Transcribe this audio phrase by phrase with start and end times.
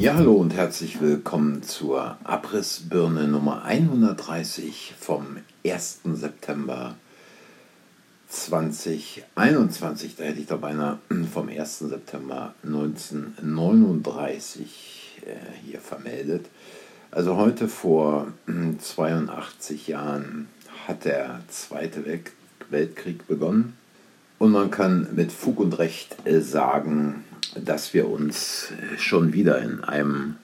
[0.00, 6.00] Ja, hallo und herzlich willkommen zur Abrissbirne Nummer 130 vom 1.
[6.14, 6.94] September
[8.30, 10.16] 2021.
[10.16, 10.96] Da hätte ich da beinahe
[11.30, 11.80] vom 1.
[11.80, 15.34] September 1939 äh,
[15.66, 16.46] hier vermeldet.
[17.10, 18.28] Also heute vor
[18.78, 20.48] 82 Jahren
[20.88, 22.06] hat der Zweite
[22.70, 23.76] Weltkrieg begonnen.
[24.38, 27.22] Und man kann mit Fug und Recht äh, sagen,
[27.64, 30.36] dass wir uns äh, schon wieder in einem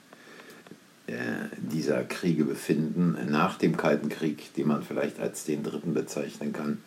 [1.07, 1.13] äh,
[1.57, 6.79] dieser Kriege befinden, nach dem Kalten Krieg, den man vielleicht als den dritten bezeichnen kann.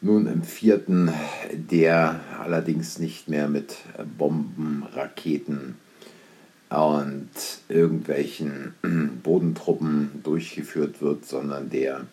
[0.00, 1.12] Nun im vierten,
[1.52, 3.76] der allerdings nicht mehr mit
[4.18, 5.76] Bomben, Raketen
[6.70, 7.30] und
[7.68, 8.74] irgendwelchen
[9.22, 12.06] Bodentruppen durchgeführt wird, sondern der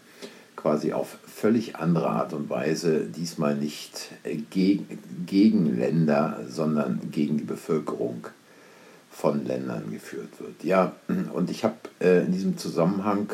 [0.59, 4.09] quasi auf völlig andere Art und Weise, diesmal nicht
[4.49, 8.27] gegen, gegen Länder, sondern gegen die Bevölkerung
[9.09, 10.63] von Ländern geführt wird.
[10.63, 10.93] Ja,
[11.33, 13.31] und ich habe äh, in diesem Zusammenhang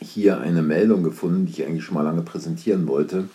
[0.00, 3.28] hier eine Meldung gefunden, die ich eigentlich schon mal lange präsentieren wollte,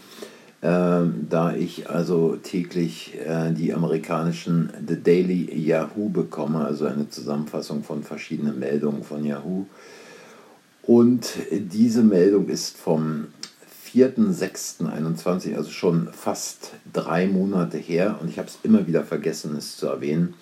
[0.62, 7.84] äh, da ich also täglich äh, die amerikanischen The Daily Yahoo bekomme, also eine Zusammenfassung
[7.84, 9.68] von verschiedenen Meldungen von Yahoo
[10.84, 13.28] und diese Meldung ist vom
[13.94, 18.18] 4.6.21, also schon fast drei Monate her.
[18.22, 20.34] Und ich habe es immer wieder vergessen, es zu erwähnen.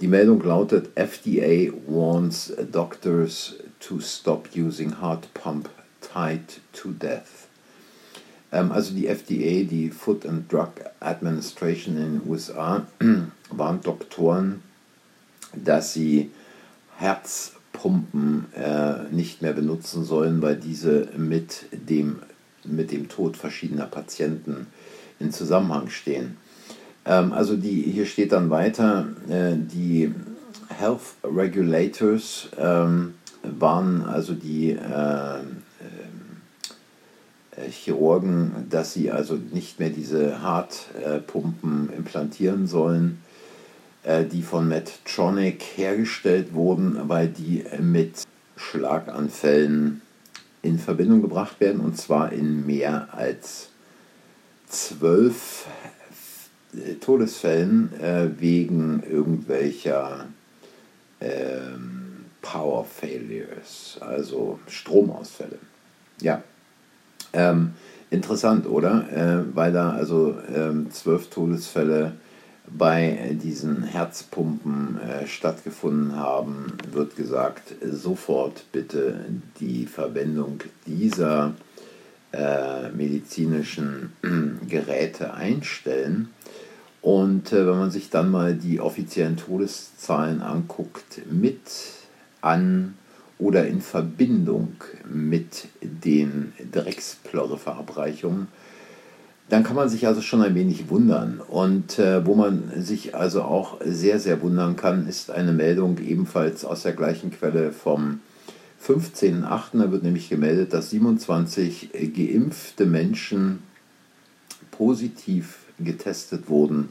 [0.00, 5.68] Die Meldung lautet, FDA warns doctors to stop using heart pump
[6.00, 7.48] tied to death.
[8.52, 12.86] Ähm, also die FDA, die Food and Drug Administration in den USA,
[13.50, 14.62] warnt Doktoren,
[15.54, 16.30] dass sie
[16.98, 22.20] Herz Pumpen äh, nicht mehr benutzen sollen, weil diese mit dem,
[22.64, 24.66] mit dem Tod verschiedener Patienten
[25.20, 26.38] in Zusammenhang stehen.
[27.04, 30.12] Ähm, also die, hier steht dann weiter, äh, die
[30.68, 35.38] Health Regulators ähm, waren also die äh,
[37.50, 43.25] äh, Chirurgen, dass sie also nicht mehr diese Hartpumpen implantieren sollen äh,
[44.30, 48.24] die von Medtronic hergestellt wurden, weil die mit
[48.56, 50.00] Schlaganfällen
[50.62, 53.70] in Verbindung gebracht werden und zwar in mehr als
[54.68, 55.66] zwölf
[56.74, 60.26] äh, Todesfällen äh, wegen irgendwelcher
[61.20, 65.58] ähm, Power Failures, also Stromausfälle.
[66.20, 66.42] Ja,
[67.32, 67.72] ähm,
[68.10, 69.08] interessant, oder?
[69.12, 72.12] Äh, weil da also ähm, zwölf Todesfälle
[72.70, 79.24] bei diesen Herzpumpen äh, stattgefunden haben, wird gesagt, sofort bitte
[79.60, 81.54] die Verwendung dieser
[82.32, 84.12] äh, medizinischen
[84.68, 86.30] Geräte einstellen.
[87.02, 91.60] Und äh, wenn man sich dann mal die offiziellen Todeszahlen anguckt, mit
[92.40, 92.94] an
[93.38, 94.72] oder in Verbindung
[95.08, 98.48] mit den Drecksplörre-Verabreichungen,
[99.48, 101.40] dann kann man sich also schon ein wenig wundern.
[101.40, 106.64] Und äh, wo man sich also auch sehr, sehr wundern kann, ist eine Meldung ebenfalls
[106.64, 108.20] aus der gleichen Quelle vom
[108.84, 109.44] 15.08.
[109.74, 113.62] Da wird nämlich gemeldet, dass 27 geimpfte Menschen
[114.72, 116.90] positiv getestet wurden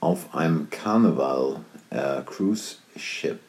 [0.00, 1.60] auf einem Carnival
[1.90, 3.40] äh, Cruise Ship.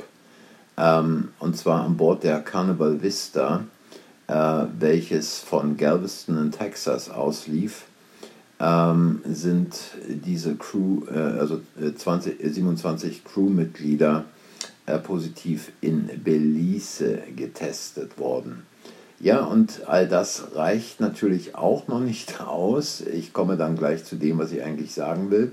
[0.77, 3.63] Ähm, und zwar an Bord der Carnival Vista,
[4.27, 7.85] äh, welches von Galveston in Texas auslief
[8.59, 9.75] ähm, sind
[10.07, 11.61] diese Crew, äh, also
[11.95, 14.25] 20, äh, 27 äh, Crewmitglieder
[14.85, 18.63] äh, positiv in Belize getestet worden.
[19.19, 23.01] Ja, und all das reicht natürlich auch noch nicht aus.
[23.01, 25.51] Ich komme dann gleich zu dem, was ich eigentlich sagen will.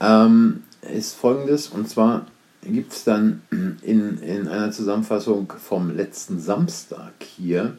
[0.00, 2.26] Ähm, ist folgendes, und zwar
[2.62, 3.42] gibt es dann
[3.82, 7.76] in, in einer Zusammenfassung vom letzten Samstag hier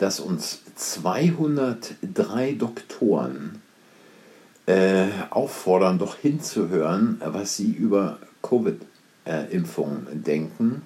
[0.00, 3.60] dass uns 203 Doktoren
[4.66, 10.82] äh, auffordern, doch hinzuhören, was sie über Covid-Impfungen denken.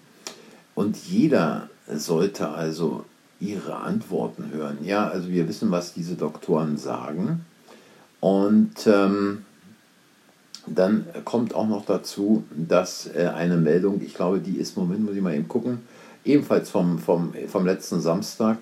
[0.74, 3.04] Und jeder sollte also
[3.38, 4.78] ihre Antworten hören.
[4.82, 7.44] Ja, also wir wissen, was diese Doktoren sagen.
[8.18, 9.44] Und ähm,
[10.66, 15.14] dann kommt auch noch dazu, dass äh, eine Meldung, ich glaube, die ist, Moment, muss
[15.14, 15.82] ich mal eben gucken,
[16.24, 18.58] ebenfalls vom, vom, vom letzten Samstag,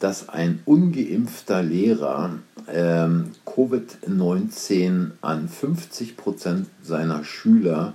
[0.00, 2.38] dass ein ungeimpfter Lehrer
[2.72, 7.92] ähm, Covid-19 an 50 Prozent seiner Schüler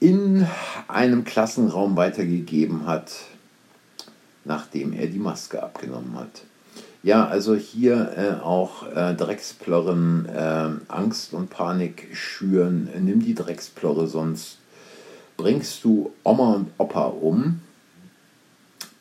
[0.00, 0.46] in
[0.86, 3.12] einem Klassenraum weitergegeben hat,
[4.44, 6.42] nachdem er die Maske abgenommen hat.
[7.02, 12.88] Ja, also hier äh, auch äh, Drecksplörren, äh, Angst und Panik schüren.
[13.00, 14.58] Nimm die Drecksplörre, sonst
[15.36, 17.60] bringst du Oma und Opa um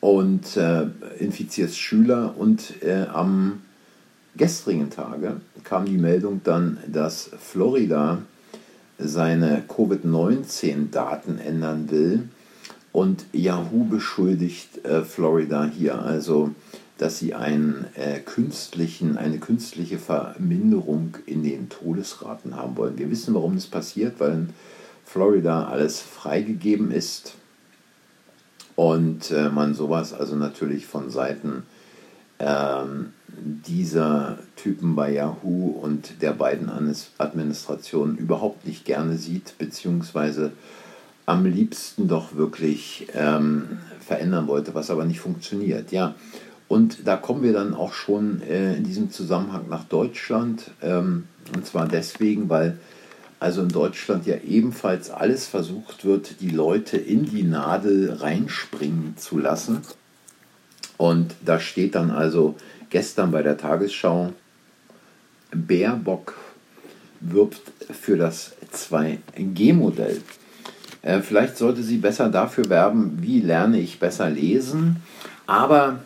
[0.07, 0.85] und äh,
[1.19, 2.35] infizierst Schüler.
[2.37, 3.61] Und äh, am
[4.37, 8.19] gestrigen Tage kam die Meldung dann, dass Florida
[8.97, 12.29] seine Covid-19-Daten ändern will.
[12.93, 16.51] Und Yahoo beschuldigt äh, Florida hier also
[16.97, 22.97] dass sie einen, äh, künstlichen, eine künstliche Verminderung in den Todesraten haben wollen.
[22.97, 24.49] Wir wissen, warum das passiert, weil in
[25.05, 27.35] Florida alles freigegeben ist
[28.77, 31.63] und äh, man sowas also natürlich von Seiten
[32.37, 36.69] ähm, dieser Typen bei Yahoo und der beiden
[37.17, 40.51] Administrationen überhaupt nicht gerne sieht, beziehungsweise
[41.25, 45.91] am liebsten doch wirklich ähm, verändern wollte, was aber nicht funktioniert.
[45.91, 46.13] Ja,
[46.67, 50.69] und da kommen wir dann auch schon äh, in diesem Zusammenhang nach Deutschland.
[50.83, 51.23] Ähm,
[51.55, 52.77] und zwar deswegen, weil
[53.39, 59.37] also in Deutschland ja ebenfalls alles versucht wird, die Leute in die Nadel reinspringen zu
[59.37, 59.81] lassen.
[60.97, 62.55] Und da steht dann also
[62.89, 64.33] gestern bei der Tagesschau,
[65.51, 66.35] Baerbock
[67.19, 67.61] wirbt
[67.91, 70.21] für das 2G-Modell.
[71.01, 74.97] Äh, vielleicht sollte sie besser dafür werben, wie lerne ich besser lesen.
[75.45, 75.99] Aber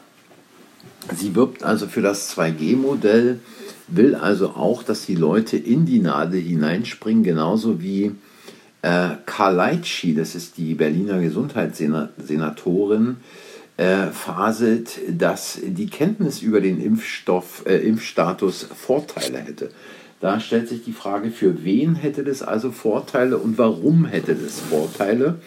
[1.16, 3.40] Sie wirbt also für das 2G-Modell,
[3.88, 8.12] will also auch, dass die Leute in die Nadel hineinspringen, genauso wie
[8.82, 9.80] äh, Karl
[10.16, 13.18] das ist die Berliner Gesundheitssenatorin,
[13.78, 19.72] äh, faselt, dass die Kenntnis über den Impfstoff, äh, Impfstatus Vorteile hätte.
[20.20, 24.60] Da stellt sich die Frage, für wen hätte das also Vorteile und warum hätte das
[24.60, 25.40] Vorteile?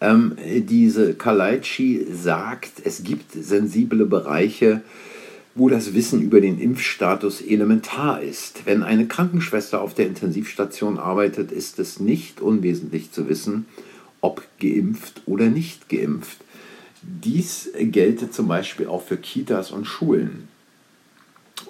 [0.00, 4.82] Ähm, diese Kalaitschi sagt, es gibt sensible Bereiche,
[5.54, 8.64] wo das Wissen über den Impfstatus elementar ist.
[8.64, 13.66] Wenn eine Krankenschwester auf der Intensivstation arbeitet, ist es nicht unwesentlich zu wissen,
[14.20, 16.38] ob geimpft oder nicht geimpft.
[17.02, 20.48] Dies gelte zum Beispiel auch für Kitas und Schulen.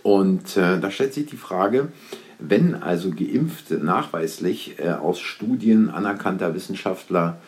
[0.02, 1.88] Und äh, da stellt sich die Frage,
[2.38, 7.38] wenn also Geimpfte nachweislich äh, aus Studien anerkannter Wissenschaftler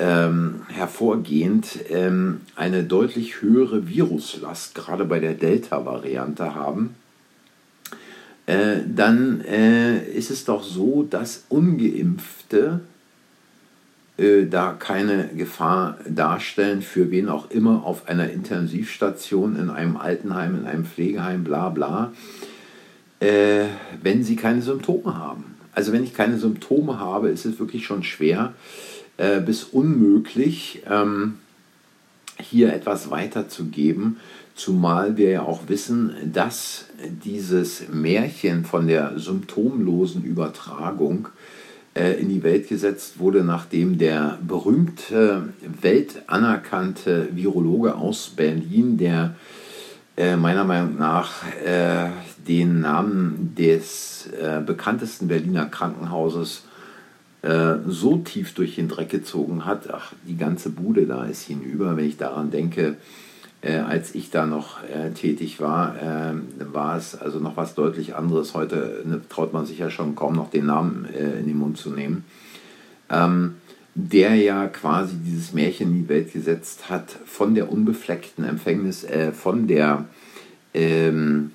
[0.00, 6.94] ähm, hervorgehend ähm, eine deutlich höhere Viruslast, gerade bei der Delta-Variante haben,
[8.46, 12.80] äh, dann äh, ist es doch so, dass ungeimpfte
[14.16, 20.56] äh, da keine Gefahr darstellen, für wen auch immer auf einer Intensivstation, in einem Altenheim,
[20.56, 22.12] in einem Pflegeheim, bla bla,
[23.20, 23.66] äh,
[24.02, 25.56] wenn sie keine Symptome haben.
[25.74, 28.54] Also wenn ich keine Symptome habe, ist es wirklich schon schwer,
[29.20, 31.34] äh, bis unmöglich, ähm,
[32.38, 34.16] hier etwas weiterzugeben,
[34.54, 36.86] zumal wir ja auch wissen, dass
[37.22, 41.28] dieses Märchen von der symptomlosen Übertragung
[41.94, 45.50] äh, in die Welt gesetzt wurde, nachdem der berühmte,
[45.82, 49.36] weltanerkannte Virologe aus Berlin, der
[50.16, 51.42] äh, meiner Meinung nach
[52.48, 54.30] den Namen des
[54.64, 56.62] bekanntesten Berliner Krankenhauses
[57.42, 61.96] äh, so tief durch den Dreck gezogen hat, ach, die ganze Bude da ist hinüber.
[61.96, 62.96] Wenn ich daran denke,
[63.62, 66.34] äh, als ich da noch äh, tätig war, äh,
[66.72, 68.54] war es also noch was deutlich anderes.
[68.54, 71.76] Heute ne, traut man sich ja schon kaum noch den Namen äh, in den Mund
[71.76, 72.24] zu nehmen.
[73.08, 73.56] Ähm,
[73.94, 79.32] der ja quasi dieses Märchen in die Welt gesetzt hat von der unbefleckten Empfängnis, äh,
[79.32, 80.04] von der
[80.72, 81.50] ähm,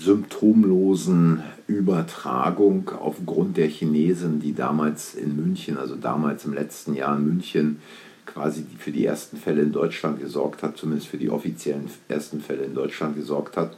[0.00, 7.26] symptomlosen Übertragung aufgrund der Chinesen, die damals in München, also damals im letzten Jahr in
[7.26, 7.80] München,
[8.24, 12.64] quasi für die ersten Fälle in Deutschland gesorgt hat, zumindest für die offiziellen ersten Fälle
[12.64, 13.76] in Deutschland gesorgt hat,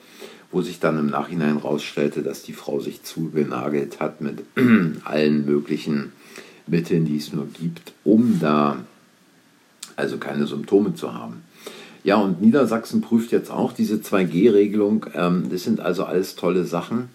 [0.53, 4.45] wo sich dann im Nachhinein herausstellte, dass die Frau sich zugenagelt hat mit
[5.05, 6.13] allen möglichen
[6.67, 8.77] Mitteln, die es nur gibt, um da
[9.97, 11.43] also keine Symptome zu haben.
[12.05, 15.07] Ja, und Niedersachsen prüft jetzt auch diese 2G-Regelung.
[15.15, 17.09] Ähm, das sind also alles tolle Sachen,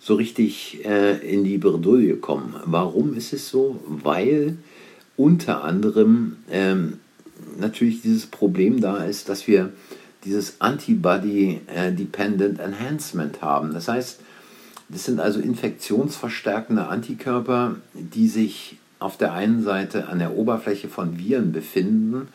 [0.00, 2.56] so richtig äh, in die Bredouille kommen.
[2.64, 3.80] Warum ist es so?
[3.86, 4.56] Weil
[5.20, 6.98] unter anderem ähm,
[7.58, 9.70] natürlich dieses Problem da ist, dass wir
[10.24, 13.74] dieses Antibody-Dependent Enhancement haben.
[13.74, 14.20] Das heißt,
[14.88, 21.18] das sind also infektionsverstärkende Antikörper, die sich auf der einen Seite an der Oberfläche von
[21.18, 22.28] Viren befinden,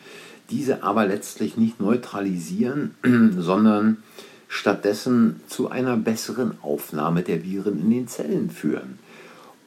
[0.50, 2.94] diese aber letztlich nicht neutralisieren,
[3.36, 3.96] sondern
[4.48, 9.00] stattdessen zu einer besseren Aufnahme der Viren in den Zellen führen.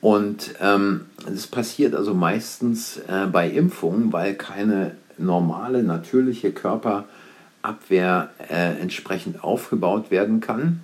[0.01, 8.79] Und ähm, das passiert also meistens äh, bei Impfungen, weil keine normale, natürliche Körperabwehr äh,
[8.79, 10.79] entsprechend aufgebaut werden kann.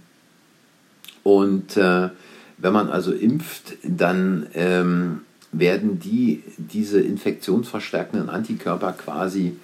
[1.23, 2.09] Und äh,
[2.57, 9.55] wenn man also impft, dann ähm, werden die, diese infektionsverstärkenden Antikörper quasi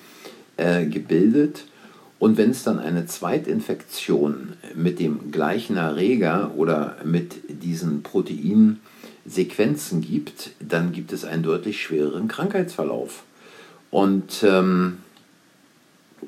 [0.58, 1.65] äh, gebildet.
[2.20, 8.03] Und wenn es dann eine Zweitinfektion mit dem gleichen Erreger oder mit diesen
[9.24, 13.24] Proteinsequenzen gibt, dann gibt es einen deutlich schwereren Krankheitsverlauf.
[13.90, 15.00] Und ähm,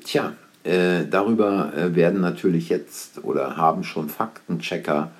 [0.04, 0.34] tja,
[0.64, 5.10] äh, darüber äh, werden natürlich jetzt oder haben schon Faktenchecker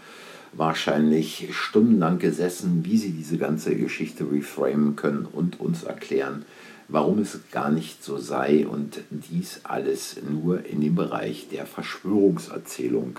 [0.52, 6.45] wahrscheinlich stundenlang gesessen, wie sie diese ganze Geschichte reframen können und uns erklären,
[6.87, 13.19] warum es gar nicht so sei und dies alles nur in dem Bereich der Verschwörungserzählung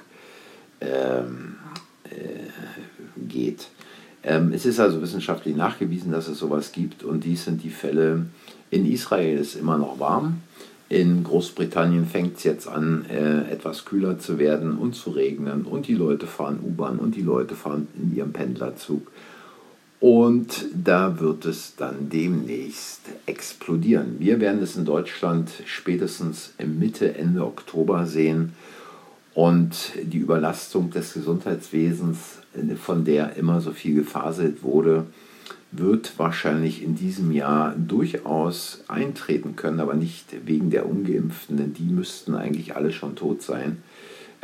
[0.79, 1.55] ähm,
[2.05, 3.67] äh, geht.
[4.25, 8.25] Ähm, es ist also wissenschaftlich nachgewiesen, dass es sowas gibt und dies sind die Fälle.
[8.71, 10.41] In Israel ist immer noch warm.
[10.89, 15.87] In Großbritannien fängt es jetzt an, äh, etwas kühler zu werden und zu regnen und
[15.87, 19.11] die Leute fahren U-Bahn und die Leute fahren in ihrem Pendlerzug.
[19.99, 24.17] Und da wird es dann demnächst explodieren.
[24.19, 28.53] Wir werden es in Deutschland spätestens Mitte, Ende Oktober sehen.
[29.35, 32.39] Und die Überlastung des Gesundheitswesens,
[32.81, 35.05] von der immer so viel gefaselt wurde,
[35.73, 41.83] wird wahrscheinlich in diesem Jahr durchaus eintreten können, aber nicht wegen der Ungeimpften, denn die
[41.83, 43.83] müssten eigentlich alle schon tot sein,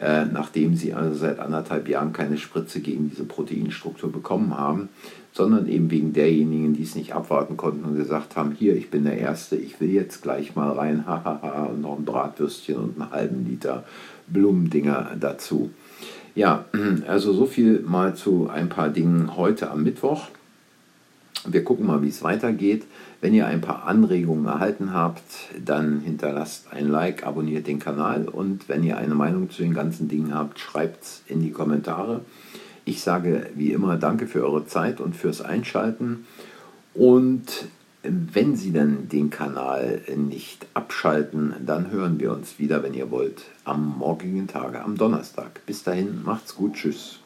[0.02, 4.90] äh, nachdem sie also seit anderthalb Jahren keine Spritze gegen diese Proteinstruktur bekommen haben,
[5.32, 9.04] sondern eben wegen derjenigen, die es nicht abwarten konnten und gesagt haben, hier, ich bin
[9.04, 13.12] der Erste, ich will jetzt gleich mal rein, hahaha, und noch ein Bratwürstchen und einen
[13.12, 13.84] halben Liter
[14.28, 15.70] Blumendinger dazu.
[16.34, 16.66] Ja,
[17.08, 20.30] also so viel mal zu ein paar Dingen heute am Mittwoch.
[21.46, 22.86] Wir gucken mal, wie es weitergeht.
[23.20, 25.24] Wenn ihr ein paar Anregungen erhalten habt,
[25.64, 30.08] dann hinterlasst ein Like, abonniert den Kanal und wenn ihr eine Meinung zu den ganzen
[30.08, 32.22] Dingen habt, schreibt es in die Kommentare.
[32.86, 36.26] Ich sage wie immer danke für eure Zeit und fürs Einschalten
[36.94, 37.68] und
[38.04, 43.44] wenn Sie dann den Kanal nicht abschalten, dann hören wir uns wieder, wenn ihr wollt,
[43.64, 45.62] am morgigen Tage, am Donnerstag.
[45.68, 47.21] Bis dahin, macht's gut, tschüss.